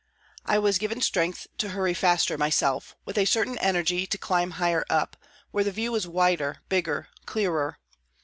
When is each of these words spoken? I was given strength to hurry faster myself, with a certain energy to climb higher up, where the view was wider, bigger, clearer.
I 0.47 0.57
was 0.57 0.79
given 0.79 0.99
strength 0.99 1.45
to 1.59 1.69
hurry 1.77 1.93
faster 1.93 2.35
myself, 2.35 2.95
with 3.05 3.19
a 3.19 3.25
certain 3.25 3.59
energy 3.59 4.07
to 4.07 4.17
climb 4.17 4.49
higher 4.57 4.83
up, 4.89 5.15
where 5.51 5.63
the 5.63 5.71
view 5.71 5.91
was 5.91 6.07
wider, 6.07 6.57
bigger, 6.69 7.09
clearer. 7.27 7.77